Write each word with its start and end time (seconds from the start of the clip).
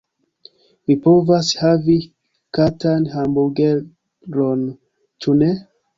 Mi 0.85 0.93
povas 1.03 1.51
havi 1.59 1.99
katan 2.59 3.07
hamburgeron, 3.17 4.69
ĉu 5.27 5.37
ne? 5.43 5.53